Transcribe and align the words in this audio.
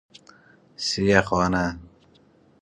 سیه 0.85 1.21
خانه 1.27 1.65